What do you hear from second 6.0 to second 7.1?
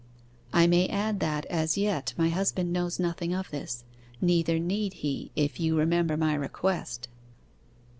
my request.